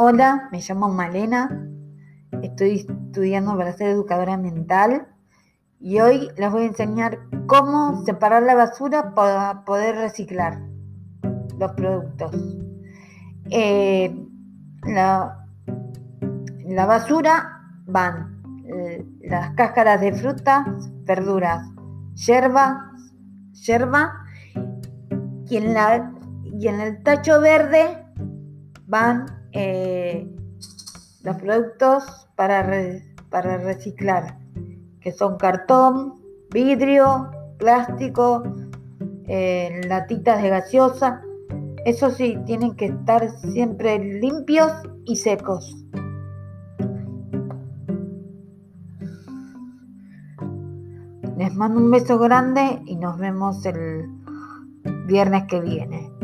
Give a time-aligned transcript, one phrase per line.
[0.00, 1.68] Hola, me llamo Malena,
[2.40, 5.08] estoy estudiando para ser educadora mental
[5.80, 10.60] y hoy les voy a enseñar cómo separar la basura para poder reciclar
[11.58, 12.30] los productos.
[13.50, 14.16] Eh,
[14.84, 15.44] la,
[16.86, 20.64] basura van eh, las cáscaras de frutas,
[21.06, 21.66] verduras,
[25.56, 28.06] en, la, y en el tacho verde
[28.86, 30.24] van eh,
[31.24, 32.64] los productos para,
[33.28, 34.38] para reciclar,
[35.00, 36.14] que son cartón,
[36.52, 38.44] vidrio, plástico,
[39.26, 41.22] eh, latitas de gaseosa.
[41.84, 44.70] Eso sí, tienen que estar siempre limpios
[45.06, 45.84] y secos.
[51.36, 54.08] Les mando un beso grande y nos vemos el
[55.08, 56.17] viernes que viene.